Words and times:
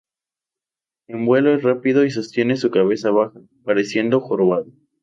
En 1.07 1.27
vuelo 1.27 1.53
es 1.53 1.61
rápido 1.61 2.03
y 2.05 2.09
sostiene 2.09 2.57
su 2.57 2.71
cabeza 2.71 3.11
baja, 3.11 3.39
pareciendo 3.63 4.19
jorobado. 4.19 4.65